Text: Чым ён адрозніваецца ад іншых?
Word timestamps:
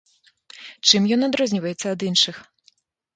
Чым 0.87 1.01
ён 1.17 1.25
адрозніваецца 1.27 1.85
ад 1.93 2.07
іншых? 2.09 2.41